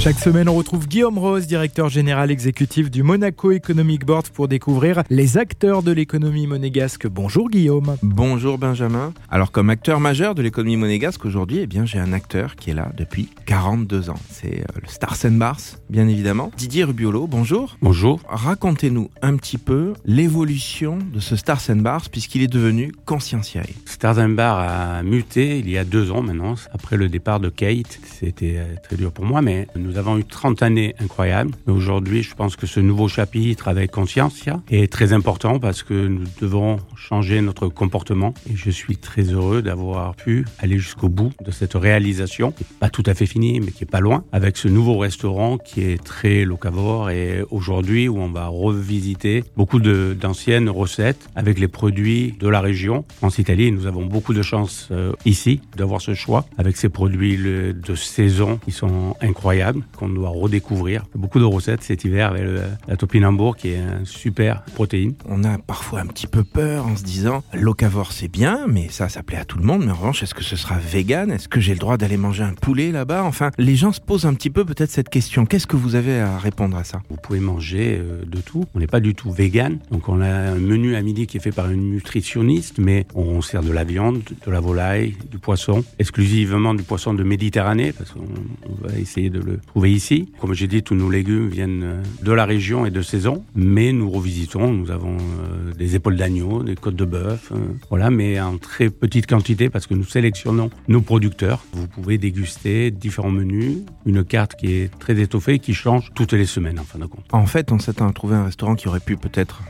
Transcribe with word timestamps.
Chaque 0.00 0.20
semaine, 0.20 0.48
on 0.48 0.54
retrouve 0.54 0.86
Guillaume 0.86 1.18
Rose, 1.18 1.48
directeur 1.48 1.88
général 1.88 2.30
exécutif 2.30 2.88
du 2.88 3.02
Monaco 3.02 3.50
Economic 3.50 4.06
Board, 4.06 4.28
pour 4.28 4.46
découvrir 4.46 5.02
les 5.10 5.38
acteurs 5.38 5.82
de 5.82 5.90
l'économie 5.90 6.46
monégasque. 6.46 7.08
Bonjour 7.08 7.50
Guillaume. 7.50 7.96
Bonjour 8.02 8.58
Benjamin. 8.58 9.12
Alors 9.28 9.50
comme 9.50 9.70
acteur 9.70 9.98
majeur 9.98 10.36
de 10.36 10.42
l'économie 10.42 10.76
monégasque 10.76 11.24
aujourd'hui, 11.24 11.58
eh 11.62 11.66
bien 11.66 11.84
j'ai 11.84 11.98
un 11.98 12.12
acteur 12.12 12.54
qui 12.54 12.70
est 12.70 12.74
là 12.74 12.92
depuis 12.96 13.28
42 13.46 14.10
ans. 14.10 14.20
C'est 14.30 14.60
euh, 14.60 14.80
le 14.80 14.86
Stars 14.86 15.16
Bars, 15.32 15.60
bien 15.90 16.06
évidemment. 16.06 16.52
Didier 16.56 16.84
Rubiolo, 16.84 17.26
bonjour. 17.26 17.76
Bonjour. 17.82 18.20
Racontez-nous 18.28 19.10
un 19.20 19.36
petit 19.36 19.58
peu 19.58 19.94
l'évolution 20.04 21.00
de 21.12 21.18
ce 21.18 21.34
Stars 21.34 21.74
Bars 21.74 22.08
puisqu'il 22.08 22.42
est 22.42 22.52
devenu 22.52 22.92
conscienciae. 23.04 23.66
Stars 23.84 24.28
Bar 24.28 24.58
a 24.60 25.02
muté 25.02 25.58
il 25.58 25.68
y 25.68 25.76
a 25.76 25.84
deux 25.84 26.12
ans 26.12 26.22
maintenant, 26.22 26.54
après 26.72 26.96
le 26.96 27.08
départ 27.08 27.40
de 27.40 27.48
Kate. 27.48 27.98
C'était 28.04 28.58
euh, 28.58 28.76
très 28.80 28.94
dur 28.94 29.10
pour 29.10 29.24
moi, 29.24 29.42
mais 29.42 29.66
nous 29.74 29.87
avons 29.96 30.18
eu 30.18 30.24
30 30.24 30.62
années 30.62 30.94
incroyables. 31.00 31.52
Mais 31.66 31.72
aujourd'hui, 31.72 32.22
je 32.22 32.34
pense 32.34 32.56
que 32.56 32.66
ce 32.66 32.80
nouveau 32.80 33.08
chapitre 33.08 33.68
avec 33.68 33.90
Consciencia 33.90 34.60
est 34.70 34.92
très 34.92 35.12
important 35.12 35.58
parce 35.58 35.82
que 35.82 36.06
nous 36.08 36.24
devons 36.40 36.78
changer 36.96 37.40
notre 37.40 37.68
comportement. 37.68 38.34
Et 38.50 38.56
je 38.56 38.70
suis 38.70 38.96
très 38.96 39.22
heureux 39.22 39.62
d'avoir 39.62 40.14
pu 40.14 40.44
aller 40.58 40.78
jusqu'au 40.78 41.08
bout 41.08 41.32
de 41.44 41.50
cette 41.50 41.74
réalisation, 41.74 42.52
qui 42.52 42.64
pas 42.64 42.90
tout 42.90 43.02
à 43.06 43.14
fait 43.14 43.26
finie, 43.26 43.60
mais 43.60 43.70
qui 43.70 43.84
est 43.84 43.90
pas 43.90 44.00
loin, 44.00 44.24
avec 44.32 44.56
ce 44.56 44.68
nouveau 44.68 44.98
restaurant 44.98 45.58
qui 45.58 45.82
est 45.82 46.02
très 46.02 46.44
locavore 46.44 47.10
et 47.10 47.44
aujourd'hui 47.50 48.08
où 48.08 48.18
on 48.18 48.30
va 48.30 48.46
revisiter 48.46 49.44
beaucoup 49.56 49.80
d'anciennes 49.80 50.68
recettes 50.68 51.28
avec 51.34 51.58
les 51.58 51.68
produits 51.68 52.34
de 52.38 52.48
la 52.48 52.60
région. 52.60 53.04
En 53.22 53.28
Italie, 53.28 53.72
nous 53.72 53.86
avons 53.86 54.04
beaucoup 54.04 54.34
de 54.34 54.42
chance 54.42 54.88
euh, 54.90 55.12
ici 55.24 55.60
d'avoir 55.76 56.00
ce 56.00 56.14
choix 56.14 56.44
avec 56.58 56.76
ces 56.76 56.88
produits 56.88 57.36
de 57.36 57.94
saison 57.94 58.58
qui 58.64 58.72
sont 58.72 59.14
incroyables 59.20 59.77
qu'on 59.96 60.08
doit 60.08 60.30
redécouvrir. 60.30 61.04
Beaucoup 61.14 61.38
de 61.38 61.44
recettes 61.44 61.82
cet 61.82 62.04
hiver 62.04 62.28
avec 62.28 62.44
la 62.86 62.96
topinambour 62.96 63.56
qui 63.56 63.68
est 63.68 63.78
une 63.78 64.04
super 64.04 64.62
protéine. 64.74 65.14
On 65.28 65.44
a 65.44 65.58
parfois 65.58 66.00
un 66.00 66.06
petit 66.06 66.26
peu 66.26 66.44
peur 66.44 66.86
en 66.86 66.96
se 66.96 67.02
disant 67.02 67.42
locavore 67.52 68.12
c'est 68.12 68.28
bien, 68.28 68.66
mais 68.68 68.88
ça, 68.90 69.08
ça 69.08 69.22
plaît 69.22 69.38
à 69.38 69.44
tout 69.44 69.58
le 69.58 69.64
monde. 69.64 69.84
Mais 69.84 69.92
en 69.92 69.96
revanche, 69.96 70.22
est-ce 70.22 70.34
que 70.34 70.44
ce 70.44 70.56
sera 70.56 70.78
vegan? 70.78 71.30
Est-ce 71.30 71.48
que 71.48 71.60
j'ai 71.60 71.72
le 71.72 71.78
droit 71.78 71.96
d'aller 71.96 72.16
manger 72.16 72.44
un 72.44 72.54
poulet 72.54 72.90
là-bas? 72.92 73.24
Enfin, 73.24 73.50
les 73.58 73.76
gens 73.76 73.92
se 73.92 74.00
posent 74.00 74.26
un 74.26 74.34
petit 74.34 74.50
peu 74.50 74.64
peut-être 74.64 74.90
cette 74.90 75.08
question. 75.08 75.46
Qu'est-ce 75.46 75.66
que 75.66 75.76
vous 75.76 75.94
avez 75.94 76.20
à 76.20 76.38
répondre 76.38 76.76
à 76.76 76.84
ça? 76.84 77.02
Vous 77.10 77.16
pouvez 77.16 77.40
manger 77.40 77.98
euh, 78.00 78.24
de 78.24 78.40
tout. 78.40 78.64
On 78.74 78.78
n'est 78.78 78.86
pas 78.86 79.00
du 79.00 79.14
tout 79.14 79.30
vegan. 79.30 79.78
Donc 79.90 80.08
on 80.08 80.20
a 80.20 80.28
un 80.28 80.56
menu 80.56 80.94
à 80.94 81.02
midi 81.02 81.26
qui 81.26 81.36
est 81.36 81.40
fait 81.40 81.52
par 81.52 81.70
une 81.70 81.90
nutritionniste, 81.90 82.78
mais 82.78 83.06
on 83.14 83.40
sert 83.42 83.62
de 83.62 83.72
la 83.72 83.84
viande, 83.84 84.22
de 84.46 84.50
la 84.50 84.60
volaille, 84.60 85.16
du 85.30 85.38
poisson, 85.38 85.84
exclusivement 85.98 86.74
du 86.74 86.82
poisson 86.82 87.14
de 87.14 87.22
Méditerranée, 87.22 87.92
parce 87.92 88.12
qu'on 88.12 88.88
va 88.88 88.98
essayer 88.98 89.30
de 89.30 89.40
le 89.40 89.60
trouver 89.68 89.92
ici. 89.92 90.32
Comme 90.40 90.54
j'ai 90.54 90.66
dit, 90.66 90.82
tous 90.82 90.94
nos 90.94 91.10
légumes 91.10 91.48
viennent 91.48 91.82
euh, 91.82 92.02
de 92.22 92.32
la 92.32 92.44
région 92.44 92.86
et 92.86 92.90
de 92.90 93.02
saison, 93.02 93.44
mais 93.54 93.92
nous 93.92 94.10
revisitons. 94.10 94.72
Nous 94.72 94.90
avons 94.90 95.16
euh, 95.16 95.72
des 95.74 95.94
épaules 95.94 96.16
d'agneau, 96.16 96.62
des 96.62 96.74
côtes 96.74 96.96
de 96.96 97.04
bœuf, 97.04 97.52
euh, 97.52 97.58
voilà, 97.90 98.10
mais 98.10 98.40
en 98.40 98.58
très 98.58 98.90
petite 98.90 99.26
quantité 99.26 99.68
parce 99.68 99.86
que 99.86 99.94
nous 99.94 100.04
sélectionnons 100.04 100.70
nos 100.88 101.00
producteurs. 101.00 101.64
Vous 101.72 101.86
pouvez 101.86 102.18
déguster 102.18 102.90
différents 102.90 103.30
menus, 103.30 103.78
une 104.06 104.24
carte 104.24 104.54
qui 104.56 104.72
est 104.72 104.98
très 104.98 105.18
étoffée, 105.20 105.58
qui 105.58 105.74
change 105.74 106.10
toutes 106.14 106.32
les 106.32 106.46
semaines 106.46 106.78
en 106.78 106.84
fin 106.84 106.98
de 106.98 107.06
compte. 107.06 107.24
En 107.32 107.46
fait, 107.46 107.70
on 107.72 107.78
s'est 107.78 107.94
trouvé 108.14 108.36
un 108.36 108.44
restaurant 108.44 108.74
qui 108.74 108.88
aurait 108.88 109.00
pu 109.00 109.16
peut-être 109.16 109.62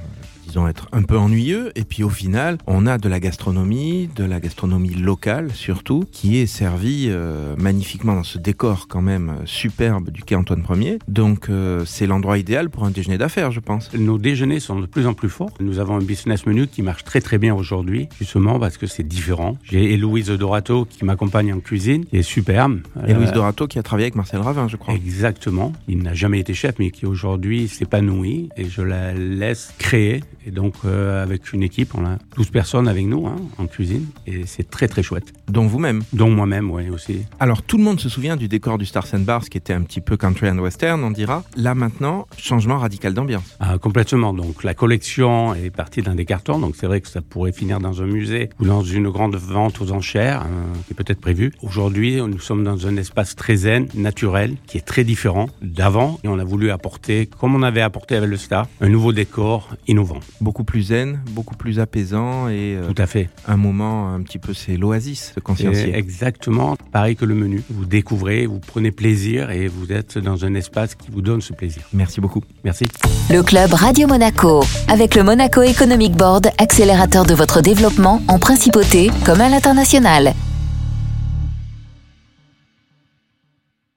disons, 0.49 0.67
être 0.67 0.89
un 0.93 1.03
peu 1.03 1.17
ennuyeux. 1.17 1.71
Et 1.77 1.85
puis 1.85 2.03
au 2.03 2.09
final, 2.09 2.59
on 2.67 2.87
a 2.87 2.99
de 2.99 3.09
la 3.09 3.21
gastronomie, 3.21 4.09
de 4.17 4.25
la 4.25 4.41
gastronomie 4.41 4.95
locale 4.95 5.51
surtout, 5.53 6.05
qui 6.11 6.39
est 6.39 6.47
servie 6.47 7.07
euh, 7.09 7.55
magnifiquement 7.57 8.15
dans 8.15 8.25
ce 8.25 8.39
décor 8.39 8.89
quand 8.89 9.03
même 9.03 9.31
euh, 9.31 9.43
superbe 9.45 10.11
du 10.11 10.23
quai 10.23 10.35
Antoine 10.35 10.65
Ier. 10.71 10.99
Donc 11.07 11.49
euh, 11.49 11.85
c'est 11.85 12.07
l'endroit 12.07 12.39
idéal 12.39 12.71
pour 12.71 12.85
un 12.85 12.91
déjeuner 12.91 13.19
d'affaires, 13.19 13.51
je 13.51 13.61
pense. 13.61 13.93
Nos 13.95 14.19
déjeuners 14.19 14.61
sont 14.61 14.81
de 14.81 14.87
plus 14.87 15.07
en 15.07 15.15
plus 15.15 15.29
forts. 15.29 15.53
Nous 15.61 15.79
avons 15.79 15.97
un 15.97 16.03
business 16.03 16.47
menu 16.47 16.67
qui 16.67 16.83
marche 16.83 17.05
très 17.05 17.21
très 17.21 17.39
bien 17.39 17.55
aujourd'hui, 17.55 18.09
justement 18.19 18.59
parce 18.59 18.79
que 18.79 18.87
c'est 18.87 19.07
différent. 19.07 19.57
J'ai 19.63 19.93
Héloïse 19.93 20.29
Dorato 20.31 20.87
qui 20.87 21.05
m'accompagne 21.05 21.53
en 21.53 21.61
cuisine, 21.61 22.07
qui 22.07 22.17
est 22.17 22.23
superbe. 22.23 22.81
Héloïse 23.07 23.33
Dorato 23.33 23.67
qui 23.67 23.79
a 23.79 23.83
travaillé 23.83 24.07
avec 24.07 24.17
Marcel 24.17 24.41
Ravin, 24.41 24.69
je 24.69 24.77
crois. 24.77 24.95
Exactement. 24.95 25.73
Il 25.89 26.03
n'a 26.03 26.15
jamais 26.15 26.41
été 26.41 26.55
chef, 26.55 26.75
mais 26.79 26.91
qui 26.91 27.07
aujourd'hui 27.07 27.69
s'épanouit 27.69 28.49
et 28.57 28.65
je 28.69 28.83
la 28.83 29.13
laisse 29.13 29.75
créer 29.79 30.23
et 30.49 30.51
donc, 30.51 30.75
euh, 30.87 31.23
avec 31.23 31.53
une 31.53 31.63
équipe, 31.63 31.95
on 31.95 32.07
a 32.07 32.17
12 32.37 32.49
personnes 32.49 32.89
avec 32.89 33.05
nous 33.05 33.27
hein, 33.27 33.37
en 33.59 33.67
cuisine 33.67 34.07
et 34.27 34.47
c'est 34.47 34.71
très 34.71 34.89
très 34.89 35.03
chouette. 35.03 35.35
Dont 35.47 35.67
vous-même 35.67 36.03
Dont 36.15 36.31
moi-même, 36.31 36.71
oui, 36.71 36.89
aussi. 36.89 37.21
Alors, 37.39 37.61
tout 37.61 37.77
le 37.77 37.85
monde 37.85 38.01
se 38.01 38.09
souvient 38.09 38.35
du 38.37 38.49
décor 38.49 38.79
du 38.79 38.87
Stars 38.87 39.09
and 39.13 39.21
Bars 39.21 39.45
qui 39.45 39.59
était 39.59 39.75
un 39.75 39.83
petit 39.83 40.01
peu 40.01 40.17
country 40.17 40.49
and 40.49 40.59
western, 40.59 41.05
on 41.05 41.11
dira. 41.11 41.45
Là 41.55 41.75
maintenant, 41.75 42.27
changement 42.39 42.79
radical 42.79 43.13
d'ambiance. 43.13 43.57
Ah, 43.61 43.77
complètement. 43.77 44.33
Donc, 44.33 44.65
la 44.65 44.73
collection 44.73 45.55
est 45.55 45.69
partie 45.69 46.01
d'un 46.01 46.15
des 46.15 46.25
cartons. 46.25 46.59
Donc, 46.59 46.77
c'est 46.77 46.87
vrai 46.87 47.03
que 47.03 47.09
ça 47.09 47.21
pourrait 47.21 47.53
finir 47.53 47.79
dans 47.79 48.01
un 48.01 48.07
musée 48.07 48.49
ou 48.59 48.65
dans 48.65 48.83
une 48.83 49.11
grande 49.11 49.37
vente 49.37 49.83
aux 49.83 49.93
enchères 49.93 50.43
hein, 50.43 50.73
qui 50.87 50.95
est 50.95 50.97
peut-être 50.97 51.21
prévue. 51.21 51.53
Aujourd'hui, 51.63 52.23
nous 52.23 52.41
sommes 52.41 52.65
dans 52.65 52.87
un 52.87 52.97
espace 52.97 53.37
très 53.37 53.57
zen, 53.57 53.87
naturel, 53.95 54.57
qui 54.67 54.79
est 54.79 54.87
très 54.87 55.05
différent 55.05 55.51
d'avant. 55.61 56.19
Et 56.25 56.29
on 56.29 56.39
a 56.39 56.45
voulu 56.45 56.71
apporter, 56.71 57.27
comme 57.27 57.55
on 57.55 57.63
avait 57.63 57.83
apporté 57.83 58.17
avec 58.17 58.31
le 58.31 58.39
Star, 58.39 58.67
un 58.81 58.89
nouveau 58.89 59.13
décor 59.13 59.77
innovant 59.87 60.21
beaucoup 60.41 60.65
plus 60.65 60.83
zen, 60.89 61.21
beaucoup 61.31 61.57
plus 61.57 61.81
apaisant 61.81 62.49
et 62.49 62.77
euh, 62.77 62.89
tout 62.93 63.01
à 63.01 63.07
fait. 63.07 63.29
Un 63.47 63.57
moment 63.57 64.13
un 64.13 64.23
petit 64.23 64.39
peu 64.39 64.55
c'est 64.55 64.77
l'oasis 64.77 65.33
de 65.37 65.41
consciencier. 65.41 65.95
Exactement, 65.95 66.77
pareil 66.93 67.17
que 67.17 67.25
le 67.25 67.35
menu. 67.35 67.63
Vous 67.71 67.85
découvrez, 67.85 68.47
vous 68.47 68.61
prenez 68.61 68.91
plaisir 68.91 69.51
et 69.51 69.69
vous 69.69 69.93
êtes 69.93 70.19
dans 70.19 70.45
un 70.45 70.55
espace 70.55 70.95
qui 70.95 71.11
vous 71.11 71.23
donne 71.23 71.41
ce 71.41 71.53
plaisir. 71.53 71.83
Merci 71.93 72.21
beaucoup. 72.21 72.43
Merci. 72.65 72.87
Le 73.31 73.43
club 73.43 73.73
Radio 73.73 74.07
Monaco 74.07 74.63
avec 74.89 75.15
le 75.15 75.23
Monaco 75.23 75.63
Economic 75.63 76.13
Board, 76.15 76.49
accélérateur 76.59 77.25
de 77.25 77.35
votre 77.35 77.61
développement 77.61 78.23
en 78.29 78.39
principauté 78.39 79.11
comme 79.25 79.41
à 79.41 79.49
l'international. 79.49 80.35